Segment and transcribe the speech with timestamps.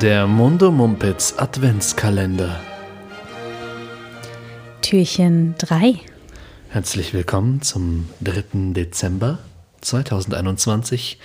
[0.00, 2.60] Der Mundo Mumpitz Adventskalender.
[4.80, 5.96] Türchen 3.
[6.68, 8.72] Herzlich willkommen zum 3.
[8.74, 9.38] Dezember
[9.80, 11.18] 2021.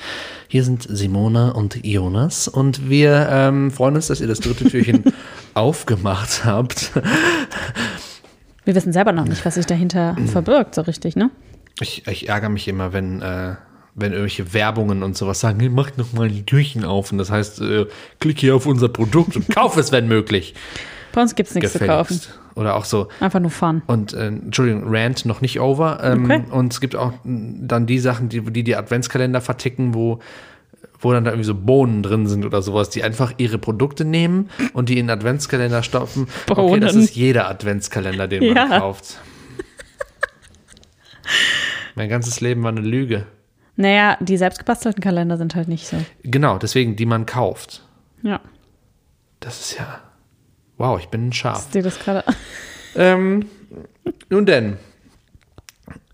[0.47, 5.03] Hier sind Simona und Jonas und wir ähm, freuen uns, dass ihr das dritte Türchen
[5.53, 6.93] aufgemacht habt.
[8.65, 11.29] Wir wissen selber noch nicht, was sich dahinter verbirgt, so richtig, ne?
[11.79, 13.55] Ich, ich ärgere mich immer, wenn, äh,
[13.95, 17.11] wenn irgendwelche Werbungen und sowas sagen, hey, macht noch mal die Türchen auf.
[17.11, 17.85] Und das heißt, äh,
[18.19, 20.55] klick hier auf unser Produkt und kauf es, wenn möglich.
[21.11, 22.19] Bei uns gibt es nichts zu kaufen.
[22.55, 23.81] Oder auch so, Einfach nur Fun.
[23.87, 25.99] Und äh, Entschuldigung, Rant noch nicht over.
[26.03, 26.43] Ähm, Okay.
[26.51, 30.19] Und es gibt auch m, dann die Sachen, die die, die Adventskalender verticken, wo,
[30.99, 34.49] wo dann da irgendwie so Bohnen drin sind oder sowas, die einfach ihre Produkte nehmen
[34.73, 36.27] und die in Adventskalender stopfen.
[36.49, 37.03] Okay, das Bohnen.
[37.05, 38.79] ist jeder Adventskalender, den man Ja.
[38.79, 39.19] kauft.
[41.95, 43.25] mein ganzes Leben war eine Lüge.
[43.75, 45.97] Naja, die selbstgebastelten Kalender sind halt nicht so.
[46.23, 47.81] Genau, deswegen, die man kauft.
[48.21, 48.39] Ja.
[49.39, 49.99] Das ist ja.
[50.77, 51.59] Wow, ich bin ein Schaf.
[51.59, 52.23] Ist dir das gerade.
[52.95, 53.45] Ähm,
[54.29, 54.77] nun denn.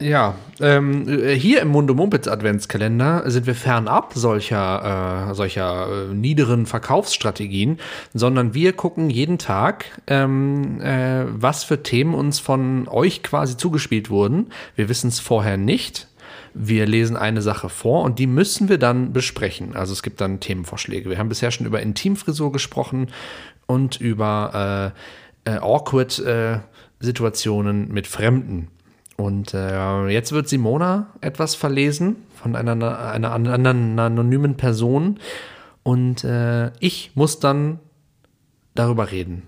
[0.01, 6.13] Ja, ähm, äh, hier im Mundo Mumpitz Adventskalender sind wir fernab solcher, äh, solcher äh,
[6.13, 7.79] niederen Verkaufsstrategien,
[8.13, 14.09] sondern wir gucken jeden Tag, ähm, äh, was für Themen uns von euch quasi zugespielt
[14.09, 14.47] wurden.
[14.75, 16.07] Wir wissen es vorher nicht.
[16.61, 19.77] Wir lesen eine Sache vor und die müssen wir dann besprechen.
[19.77, 21.09] Also es gibt dann Themenvorschläge.
[21.09, 23.07] Wir haben bisher schon über Intimfrisur gesprochen
[23.65, 24.93] und über
[25.45, 26.59] äh, äh, awkward äh,
[26.99, 28.67] Situationen mit Fremden.
[29.15, 32.73] Und äh, jetzt wird Simona etwas verlesen von einer,
[33.09, 35.17] einer anderen anonymen Person.
[35.83, 37.79] Und äh, ich muss dann
[38.75, 39.43] darüber reden.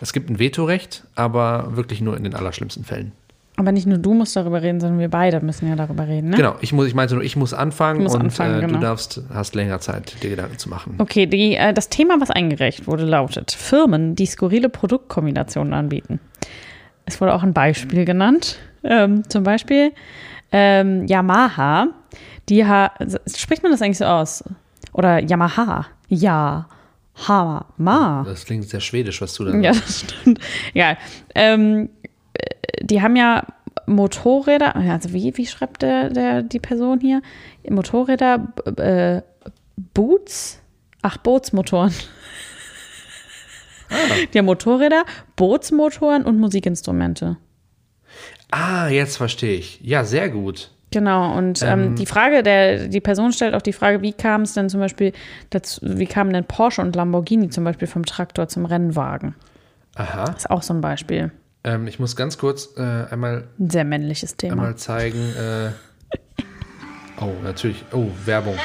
[0.00, 3.10] Es gibt ein Vetorecht, aber wirklich nur in den allerschlimmsten Fällen.
[3.58, 6.36] Aber nicht nur du musst darüber reden, sondern wir beide müssen ja darüber reden, ne?
[6.36, 8.66] Genau, ich, muss, ich meinte nur, ich muss anfangen Du musst und anfangen, äh, du
[8.68, 8.80] genau.
[8.80, 10.96] darfst, hast länger Zeit, dir Gedanken zu machen.
[10.98, 16.20] Okay, die, äh, das Thema, was eingereicht wurde, lautet Firmen, die skurrile Produktkombinationen anbieten.
[17.06, 18.58] Es wurde auch ein Beispiel genannt.
[18.84, 19.92] Ähm, zum Beispiel
[20.52, 21.88] ähm, Yamaha.
[22.48, 22.92] Die ha
[23.34, 24.44] spricht man das eigentlich so aus?
[24.92, 25.86] Oder Yamaha?
[26.08, 26.68] Ja.
[27.26, 28.24] Hama.
[28.26, 29.88] Das klingt sehr schwedisch, was du da Ja, sagst.
[29.88, 30.40] das stimmt.
[30.74, 30.96] Ja.
[31.34, 32.08] Ähm, äh,
[32.80, 33.44] die haben ja
[33.86, 37.22] Motorräder, also wie, wie schreibt der, der, die Person hier?
[37.68, 39.22] Motorräder, äh,
[39.94, 40.60] Boots?
[41.02, 41.92] Ach, Bootsmotoren.
[44.32, 45.04] Die haben Motorräder,
[45.36, 47.36] Bootsmotoren und Musikinstrumente.
[48.50, 49.80] Ah, jetzt verstehe ich.
[49.80, 50.72] Ja, sehr gut.
[50.90, 54.54] Genau, und ähm, die Frage, der, die Person stellt auch die Frage, wie kam es
[54.54, 55.12] denn zum Beispiel
[55.50, 59.34] dazu, wie kamen denn Porsche und Lamborghini zum Beispiel vom Traktor zum Rennwagen?
[59.96, 60.32] Aha.
[60.36, 61.32] ist auch so ein Beispiel.
[61.66, 64.52] Ähm, ich muss ganz kurz äh, einmal, Ein sehr männliches Thema.
[64.54, 65.18] einmal zeigen.
[65.36, 65.70] Äh,
[67.20, 67.84] oh, natürlich.
[67.92, 68.56] Oh, Werbung.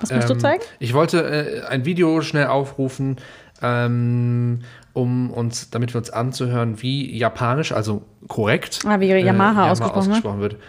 [0.00, 0.62] Was musst du Ähm, zeigen?
[0.78, 3.16] Ich wollte äh, ein Video schnell aufrufen,
[3.62, 4.60] ähm,
[4.94, 10.54] um uns, damit wir uns anzuhören, wie japanisch, also korrekt, Ah, wie Yamaha ausgesprochen wird.
[10.54, 10.62] wird.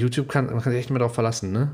[0.00, 1.72] YouTube kann, man kann sich echt nicht mehr darauf verlassen, ne?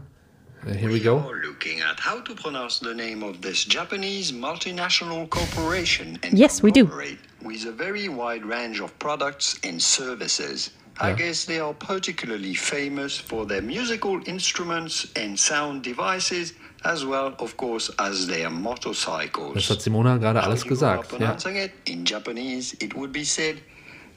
[0.67, 1.19] Uh, here we go.
[1.29, 6.63] You're looking at how to pronounce the name of this Japanese multinational corporation and Yes,
[6.63, 6.85] we do.
[6.85, 10.71] conglomerate with a very wide range of products and services.
[11.01, 16.55] I guess they are particularly famous for their musical instruments and sound devices,
[16.85, 19.55] as well, of course, as their motorcycles.
[19.55, 21.13] Das hat Simona gerade alles How gesagt.
[21.13, 21.37] are Ja.
[21.65, 23.61] it in Japanese, it would be said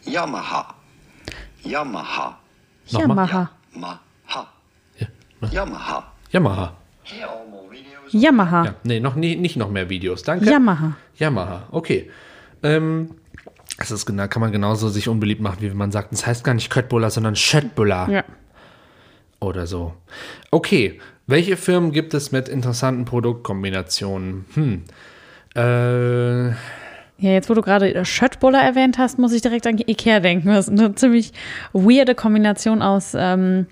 [0.07, 0.74] Yamaha.
[1.63, 2.35] Yamaha.
[2.91, 3.28] Nochmal?
[3.28, 3.50] Yamaha.
[3.75, 4.47] Yamaha.
[5.00, 5.07] Ja.
[5.51, 6.03] Yamaha.
[6.31, 6.74] Yamaha.
[8.12, 8.66] Yamaha.
[8.66, 10.24] Ja, nee, noch nie, nicht noch mehr Videos.
[10.24, 10.46] Danke.
[10.50, 10.94] Yamaha.
[11.18, 12.09] Yamaha, okay.
[12.64, 13.12] Ähm,
[13.78, 16.44] das ist genau, kann man genauso sich unbeliebt machen, wie wenn man sagt, es heißt
[16.44, 18.24] gar nicht Köttbullar, sondern Schöttbullar Ja.
[19.40, 19.94] oder so.
[20.52, 24.46] Okay, welche Firmen gibt es mit interessanten Produktkombinationen?
[24.56, 24.84] Hm.
[25.56, 30.50] Äh, Ja, jetzt wo du gerade Schöttbuller erwähnt hast, muss ich direkt an Ikea denken.
[30.50, 31.31] Das ist eine ziemlich
[31.72, 33.68] weirde Kombination aus, ähm,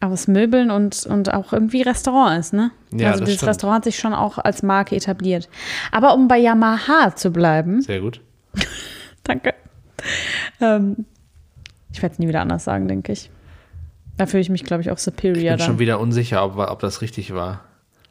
[0.00, 2.70] aus Möbeln und, und auch irgendwie Restaurant ist, ne?
[2.92, 3.50] Ja, also das dieses stimmt.
[3.50, 5.48] Restaurant hat sich schon auch als Marke etabliert.
[5.90, 8.20] Aber um bei Yamaha zu bleiben, sehr gut.
[9.24, 9.54] danke.
[10.60, 11.06] Ähm,
[11.92, 13.30] ich werde es nie wieder anders sagen, denke ich.
[14.18, 15.66] Da fühle ich mich, glaube ich, auch Ich superior bin dann.
[15.66, 17.64] schon wieder unsicher, ob, ob das richtig war.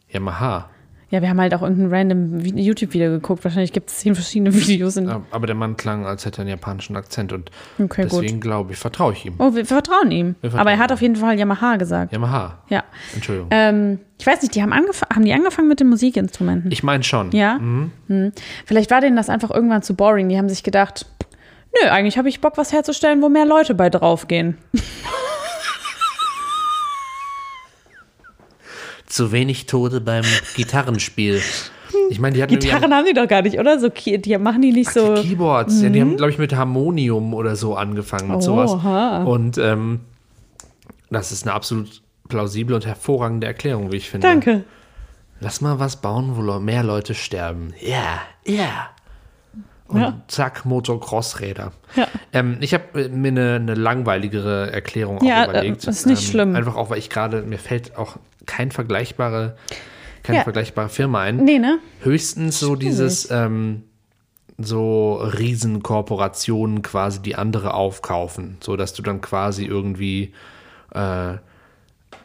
[0.09, 0.69] Yamaha.
[1.11, 3.43] Ja, wir haben halt auch irgendein random Vi- YouTube-Video geguckt.
[3.43, 4.97] Wahrscheinlich gibt es zehn verschiedene Videos.
[4.97, 8.73] In Aber der Mann klang, als hätte er einen japanischen Akzent und Okay, deswegen glaube
[8.73, 9.35] ich, vertraue ich ihm.
[9.37, 10.35] Oh, wir vertrauen ihm.
[10.41, 10.93] Wir vertrauen Aber er hat ihm.
[10.95, 12.11] auf jeden Fall Yamaha gesagt.
[12.11, 12.57] Yamaha.
[12.69, 12.83] Ja.
[13.13, 13.49] Entschuldigung.
[13.51, 16.71] Ähm, ich weiß nicht, die haben, haben die angefangen mit den Musikinstrumenten?
[16.71, 17.31] ich meine schon.
[17.31, 17.57] ja.
[17.59, 17.91] Hm.
[18.65, 20.29] Vielleicht war denen das einfach irgendwann zu boring.
[20.29, 21.05] Die haben sich gedacht,
[21.83, 24.57] nö, eigentlich habe ich Bock, was herzustellen, wo mehr Leute bei draufgehen.
[29.15, 30.25] Zu wenig Tote beim
[30.57, 31.41] Gitarrenspiel.
[32.09, 33.79] Ich meine, die hatten Gitarren haben die doch gar nicht, oder?
[33.79, 35.15] So, die machen die nicht so.
[35.15, 38.71] Die Keyboards, ja, die haben, glaube ich, mit Harmonium oder so angefangen, mit sowas.
[38.71, 39.23] Oha.
[39.23, 40.01] Und ähm,
[41.09, 44.27] das ist eine absolut plausible und hervorragende Erklärung, wie ich finde.
[44.27, 44.65] Danke.
[45.39, 47.73] Lass mal was bauen, wo mehr Leute sterben.
[47.79, 48.89] Ja, ja.
[49.87, 50.21] Und Ja.
[50.27, 51.71] zack, Motocross-Räder.
[51.95, 52.07] Ja.
[52.33, 55.87] Ähm, ich habe mir eine, eine langweiligere Erklärung Ja, auch überlegt.
[55.87, 56.55] äh, ist nicht ähm, schlimm.
[56.55, 59.55] Einfach auch, weil ich gerade, mir fällt auch kein vergleichbare,
[60.23, 60.43] keine Ja.
[60.43, 61.37] vergleichbare Firma ein.
[61.43, 61.79] Nee, ne?
[62.01, 63.83] Höchstens so dieses, ähm,
[64.57, 70.33] so Riesenkorporationen quasi, die andere aufkaufen, so dass du dann quasi irgendwie
[70.93, 71.33] äh,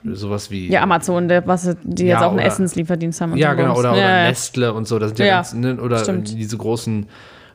[0.05, 3.33] sowas wie Ja, Amazon, der, was, die Ja, jetzt auch einen oder- Essenslieferdienst haben.
[3.33, 4.29] und ja genau oder, oder ja, ja.
[4.29, 6.29] Nestle und so, das sind ja, Ja, ganz, ne, oder stimmt.
[6.39, 7.07] diese großen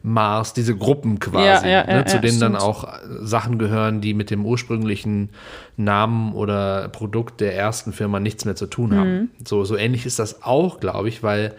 [0.06, 2.88] Mars, diese Gruppen quasi, Ja, ja, ja, ne, zu ja, denen dann auch
[3.22, 5.30] Sachen gehören, die mit dem ursprünglichen
[5.78, 8.96] Namen oder Produkt der ersten Firma nichts mehr zu tun Mhm.
[8.96, 9.31] haben.
[9.46, 11.56] So, so ähnlich ist das auch, glaube ich, weil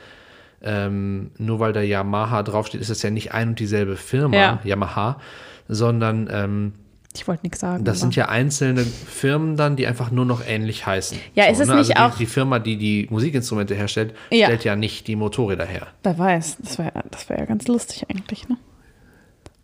[0.62, 4.60] ähm, nur weil da Yamaha draufsteht, ist es ja nicht ein und dieselbe Firma.
[4.64, 5.20] Yamaha,
[5.68, 6.72] sondern ähm,
[7.16, 7.84] Ich wollte nichts sagen.
[7.84, 11.18] das aber- sind ja einzelne Firmen dann, die einfach nur noch ähnlich heißen.
[11.34, 11.76] Ja, ist es ne?
[11.76, 14.46] nicht also auch- die, Firma, die die Musikinstrumente herstellt, Ja.
[14.46, 15.86] stellt ja nicht die Motorräder her.
[16.02, 18.56] Wer weiß, das wäre das wär ja ganz lustig eigentlich, ne?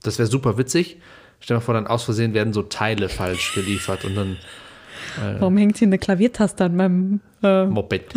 [0.03, 0.99] Das wäre super witzig.
[1.41, 4.37] Stell dir mal vor, dann aus Versehen werden so Teile falsch geliefert und dann
[5.39, 7.21] Warum hängt hier eine Klaviertaste an meinem.
[7.43, 8.15] Äh, Moped.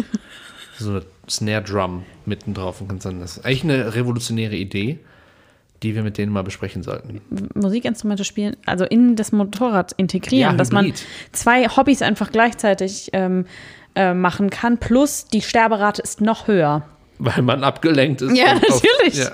[0.77, 3.05] so eine Snare Drum mitten drauf und das
[3.37, 4.99] ist eigentlich eine revolutionäre Idee,
[5.85, 7.21] die wir mit denen mal besprechen sollten.
[7.53, 10.91] Musikinstrumente spielen, also in das Motorrad integrieren, Ja, dass man
[11.31, 13.45] zwei Hobbys einfach gleichzeitig ähm,
[13.95, 16.83] äh, machen kann, plus die Sterberate ist noch höher.
[17.19, 18.35] Weil man abgelenkt ist.
[18.35, 19.19] Ja, und auf- natürlich.
[19.19, 19.31] Ja.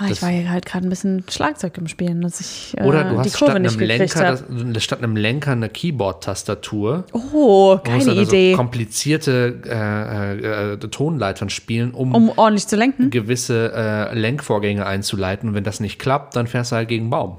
[0.00, 3.02] Ah, ich war hier halt gerade ein bisschen Schlagzeug im Spielen, dass ich äh, Oder
[3.02, 4.38] du die hast Kurve statt nicht einem, Lenker,
[4.72, 7.02] das, statt einem Lenker eine Keyboard-Tastatur.
[7.12, 8.52] Oh, keine dann Idee.
[8.52, 13.10] So komplizierte äh, äh, Tonleitern spielen, um, um ordentlich zu lenken.
[13.10, 15.48] gewisse äh, Lenkvorgänge einzuleiten.
[15.48, 17.38] Und wenn das nicht klappt, dann fährst du halt gegen einen Baum.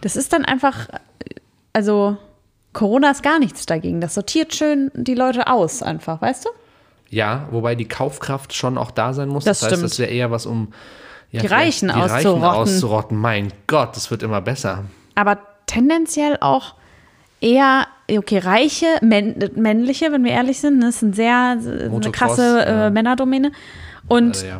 [0.00, 0.88] Das ist dann einfach,
[1.72, 2.16] also
[2.72, 4.00] Corona ist gar nichts dagegen.
[4.00, 6.48] Das sortiert schön die Leute aus, einfach, weißt du?
[7.08, 9.44] Ja, wobei die Kaufkraft schon auch da sein muss.
[9.44, 9.90] Das Das, heißt, stimmt.
[9.92, 10.72] das wäre eher was, um
[11.32, 12.44] ja, Die Reichen die Reichen auszurotten.
[12.44, 13.16] auszurotten.
[13.16, 14.84] Mein Gott, das wird immer besser.
[15.14, 16.74] Aber tendenziell auch
[17.40, 22.58] eher, okay, reiche, männ, männliche, wenn wir ehrlich sind, ne, das sind sehr eine krasse
[22.58, 22.86] ja.
[22.86, 23.52] äh, Männerdomäne.
[24.08, 24.58] Und Also, ja.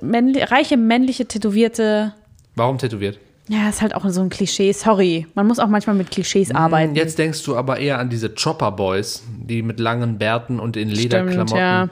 [0.00, 2.14] männli reiche, männliche, tätowierte,
[2.54, 3.18] Warum tätowiert?
[3.48, 5.26] ja, ist halt auch so ein Klischee, sorry.
[5.34, 6.94] Man muss auch manchmal mit Klischees arbeiten.
[6.94, 10.88] Jetzt denkst du aber eher an diese Chopper Boys, die mit langen Bärten und in
[10.88, 11.88] Lederklamotten ja.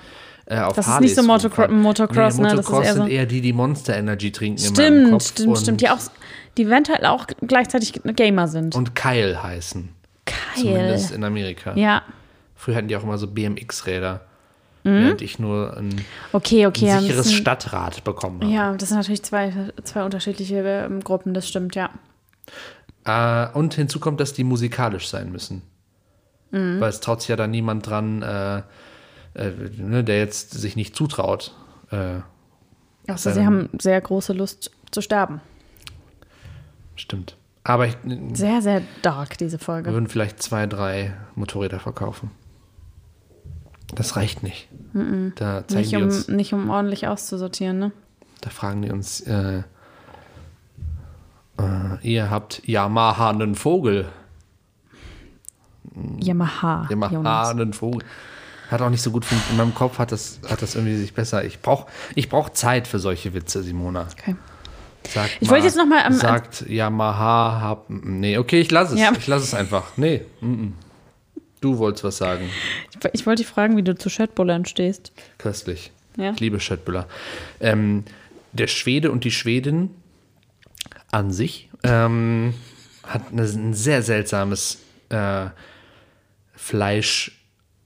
[0.50, 1.81] Äh, auf Das ist Harleys nicht so Motocro- rumfahren.
[1.81, 2.49] Motocross, nee, ne?
[2.56, 5.29] Das ist Motocross eher so- sind eher die, die Monster Energy trinken in Stimmt, Kopf
[5.29, 5.81] stimmt, stimmt.
[5.81, 5.99] Die auch,
[6.58, 8.75] die eventuell auch gleichzeitig Gamer sind.
[8.75, 9.88] und Kyle heißen.
[10.26, 10.37] Geil.
[10.56, 11.75] Zumindest in Amerika.
[11.76, 12.02] Ja,
[12.56, 14.20] Früher hatten die auch immer so BMX-Räder,
[14.82, 16.91] während ich nur ein, okay, okay.
[16.91, 18.52] ein sicheres sind- Stadtrad bekommen habe.
[18.52, 19.52] Ja, das sind natürlich zwei,
[19.85, 21.88] zwei unterschiedliche ähm, Gruppen, das stimmt, ja.
[23.05, 25.62] Äh, und hinzu kommt, dass die musikalisch sein müssen.
[26.50, 26.81] Mhm.
[26.81, 28.62] Weil es traut sich ja da niemand dran, äh,
[29.35, 31.55] äh, ne, der jetzt sich nicht zutraut.
[31.91, 32.21] Äh,
[33.06, 35.41] Also Sei sie haben sehr große Lust zu sterben.
[36.97, 37.37] stimmt.
[37.62, 39.93] Aber ich, wir Sehr, sehr dark, diese Folge.
[39.93, 42.31] würden vielleicht zwei, drei Motorräder verkaufen.
[43.95, 44.69] Das reicht nicht.
[45.37, 47.93] Da zeigen Nicht die um, uns, nicht um ordentlich auszusortieren, ne?
[48.40, 49.62] da fragen die uns, äh,
[51.59, 54.09] äh, ihr habt Yamaha einen Vogel.
[56.21, 56.87] Yamaha.
[56.88, 58.02] Yamaha einen Vogel.
[58.71, 59.50] Hat auch nicht so gut funktioniert.
[59.53, 61.45] In meinem Kopf hat das, hat das irgendwie sich besser.
[61.45, 64.07] Ich brauche ich brauch Zeit für solche Witze, Simona.
[64.19, 64.37] Okay.
[65.09, 67.87] Sagt Ich wollte jetzt noch mal am- Sagt Yamaha, hab.
[67.89, 69.00] Nee, okay, ich lasse es.
[69.00, 69.12] Ja.
[69.19, 69.85] Ich lasse es einfach.
[69.97, 70.23] Nee.
[70.41, 70.75] mm, mm.
[71.61, 72.49] Du wolltest was sagen.
[72.91, 75.12] Ich, ich wollte dich fragen, wie du zu Schöttbullern stehst.
[75.39, 75.91] Köstlich.
[76.17, 76.31] Ja.
[76.33, 77.07] Ich liebe Schöttbüller.
[77.61, 78.05] Ähm,
[78.53, 79.91] der Schwede und die Schwedin
[81.11, 82.55] an sich ähm,
[83.07, 84.79] hat eine, ein sehr seltsames
[85.11, 85.47] äh,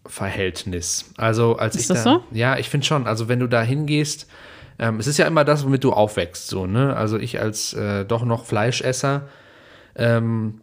[0.07, 1.11] Fleischverhältnis.
[1.17, 2.25] Also als Ist ich das da, so?
[2.31, 3.07] Ja, ich finde schon.
[3.07, 4.27] Also wenn du da hingehst,
[4.79, 6.49] ähm, es ist ja immer das, womit du aufwächst.
[6.49, 6.95] So, ne?
[6.97, 9.29] Also ich als äh, doch noch Fleischesser
[9.97, 10.61] ähm,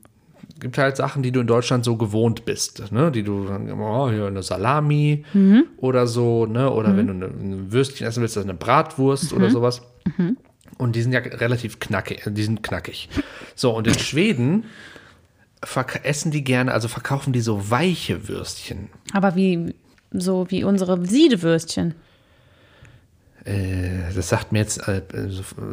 [0.60, 3.12] gibt halt Sachen, die du in Deutschland so gewohnt bist, ne?
[3.12, 5.26] Die du oh, hier eine Salami
[5.78, 6.72] oder so, ne?
[6.72, 9.82] Oder wenn du eine, ein Würstchen essen willst, das ist eine Bratwurst oder sowas.
[10.78, 13.10] Und die sind ja relativ knackig, die sind knackig.
[13.56, 14.66] So, und in Schweden
[16.04, 18.90] essen die gerne, also verkaufen die so weiche Würstchen.
[19.14, 19.74] Aber wie,
[20.12, 21.96] so wie unsere Siedewürstchen.
[23.44, 25.02] Äh, das sagt mir jetzt, äh,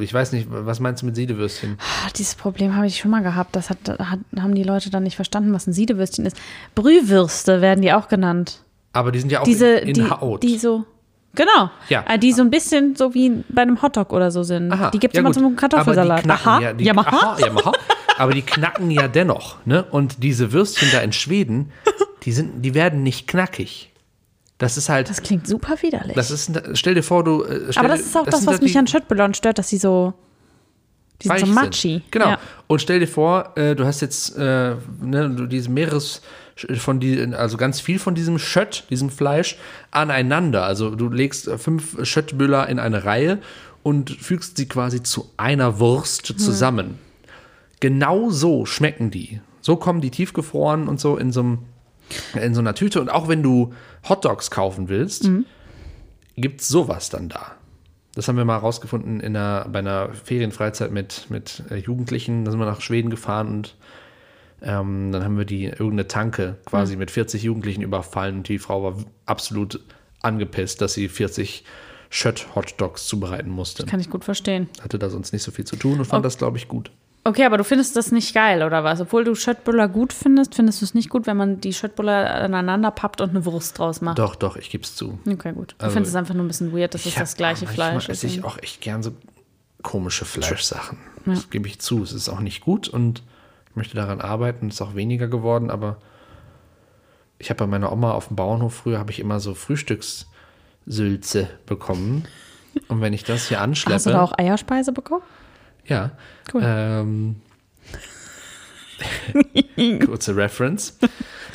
[0.01, 1.77] ich weiß nicht, was meinst du mit Siedewürstchen?
[1.81, 3.55] Ah, dieses Problem habe ich schon mal gehabt.
[3.57, 6.37] Das hat, hat, haben die Leute dann nicht verstanden, was ein Siedewürstchen ist.
[6.75, 8.63] Brühwürste werden die auch genannt.
[8.95, 10.43] Aber die sind ja auch Diese, in, in die, Haut.
[10.43, 10.85] die so.
[11.35, 11.71] Genau.
[11.91, 12.05] Ja.
[12.09, 14.73] Äh, Die so ein bisschen so wie bei einem Hotdog oder so sind.
[14.73, 15.35] Aha, die gibt es ja immer gut.
[15.43, 16.23] zum Kartoffelsalat.
[16.23, 16.61] Knacken Aha.
[16.61, 17.17] ja, die, Yamaha.
[17.35, 17.73] aha, Yamaha.
[18.19, 19.85] Aber die knacken ja dennoch, ne?
[19.85, 21.71] Und diese Würstchen da in Schweden,
[22.25, 23.91] die sind, die werden nicht knackig.
[24.59, 26.15] Das ist halt, Das klingt super widerlich.
[26.17, 27.45] das ist, stell dir vor, du.
[27.45, 29.69] äh, Aber das ist auch das, sind was halt mich die- an Schöttbullar stört, dass
[29.69, 30.15] sie so.
[31.23, 31.55] Die sind so sind.
[31.55, 32.03] matchy.
[32.13, 32.31] Genau.
[32.31, 32.39] Ja.
[32.69, 36.23] Und stell dir vor, äh, du hast jetzt äh, ne, diese Meeres
[36.77, 39.57] von die, also ganz viel von diesem Schött, diesem Fleisch
[39.91, 40.65] aneinander.
[40.65, 43.39] Also du legst äh, fünf Schöttbüller in eine Reihe
[43.83, 46.39] und fügst sie quasi zu einer Wurst Hm.
[47.81, 49.41] Genau so schmecken die.
[49.61, 51.59] So kommen die tiefgefroren und so in so einem
[52.41, 53.01] in so einer Tüte.
[53.01, 53.75] Und auch wenn du
[54.09, 55.45] Hotdogs kaufen willst, Mhm.
[56.37, 57.53] gibt's sowas dann da.
[58.15, 62.45] Das haben wir mal rausgefunden in einer, bei einer Ferienfreizeit mit, mit äh, Jugendlichen.
[62.45, 63.77] Da sind wir nach Schweden gefahren und
[64.63, 67.01] ähm, dann haben wir die irgendeine Tanke quasi Mhm.
[67.01, 68.95] mit 40 Jugendlichen überfallen und die Frau war
[69.27, 69.81] absolut
[70.23, 71.65] angepisst, dass sie 40
[72.11, 73.85] Schött-Hotdogs zubereiten musste.
[73.87, 74.69] Kann ich gut verstehen.
[74.83, 76.91] Hatte da sonst nicht so viel zu tun und fand das, glaube ich, gut.
[77.29, 79.01] Okay, aber du findest das nicht geil, oder was?
[79.03, 82.91] Obwohl du Schöttbuller gut findest, findest du es nicht gut, wenn man die Schöttbuller aneinander
[82.91, 84.19] pappt und eine Wurst draus macht?
[84.19, 85.19] Doch, doch, ich gebe es zu.
[85.31, 85.75] Okay, gut.
[85.79, 88.09] Du Also, findest es einfach nur ein bisschen weird, dass es das gleiche manchmal Fleisch
[88.09, 88.37] esse ist.
[88.37, 89.11] ich auch echt gern so
[89.83, 90.97] komische Fleischsachen.
[91.27, 92.03] Das gebe ich zu.
[92.03, 93.23] Es ist auch nicht gut und
[93.69, 94.69] ich möchte daran arbeiten.
[94.69, 95.99] Es ist auch weniger geworden, aber
[97.39, 102.25] ich habe bei meiner Oma auf dem Bauernhof früher habe ich immer so Frühstückssülze bekommen.
[102.89, 105.23] Und wenn ich das hier anschleppe, Hast du da auch Eierspeise bekommen?
[105.89, 106.13] Ja,
[106.53, 106.63] Cool.
[106.65, 107.37] ähm,
[110.07, 110.99] kurze Reference.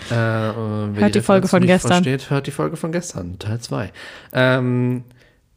[0.09, 2.03] Äh, Hört die Folge von gestern.
[2.03, 3.91] Versteht, hört die Folge von gestern, Teil 2.
[4.33, 5.03] Ähm,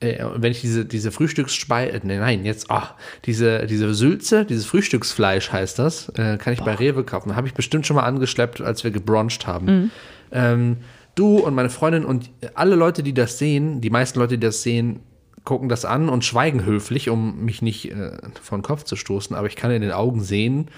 [0.00, 5.52] äh, wenn ich diese, diese Frühstücksspeise, nee, nein, jetzt, ah, diese, diese Sülze, dieses Frühstücksfleisch
[5.52, 7.34] heißt das, äh, kann ich bei Rewe kaufen.
[7.34, 9.66] Habe ich bestimmt schon mal angeschleppt, als wir gebruncht haben.
[9.66, 9.90] Mhm.
[10.32, 10.76] Ähm,
[11.14, 14.62] du und meine Freundin und alle Leute, die das sehen, die meisten Leute, die das
[14.62, 15.00] sehen,
[15.46, 19.34] gucken das an und schweigen höflich, um mich nicht äh, vor den Kopf zu stoßen,
[19.34, 20.70] aber ich kann in den Augen sehen,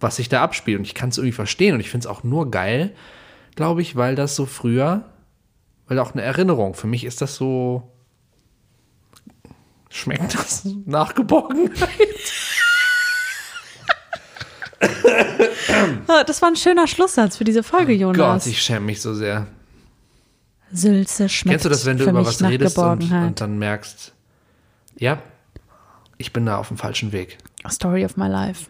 [0.00, 2.22] was sich da abspielt und ich kann es irgendwie verstehen und ich finde es auch
[2.24, 2.94] nur geil,
[3.54, 5.04] glaube ich, weil das so früher,
[5.86, 7.92] weil auch eine Erinnerung, für mich ist das so,
[9.90, 11.88] schmeckt das nach Geborgenheit?
[16.08, 18.46] Ah, Das war ein schöner Schlusssatz für diese Folge, Oh Gott, Jonas.
[18.46, 19.46] ich schäme mich so sehr.
[20.72, 24.12] Sülze schmeckt Kennst du das, wenn du über was redest und, und dann merkst,
[24.98, 25.18] ja,
[26.18, 27.38] ich bin da auf dem falschen Weg.
[27.68, 28.66] Story of my life.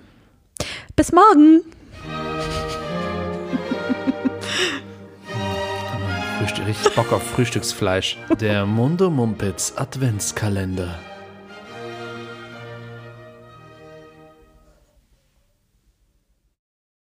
[0.96, 1.62] Bis morgen.
[6.66, 8.18] Richtig Bock auf Frühstücksfleisch.
[8.40, 10.98] Der Mundo Mumpitz Adventskalender.